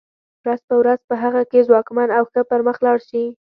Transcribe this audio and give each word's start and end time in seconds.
ورځ 0.43 0.59
په 0.67 0.75
ورځ 0.81 0.99
په 1.09 1.15
هغه 1.23 1.41
کې 1.51 1.65
ځواکمن 1.67 2.09
او 2.17 2.23
ښه 2.31 2.41
پرمخ 2.51 2.77
لاړ 2.85 2.97
شي. 3.09 3.23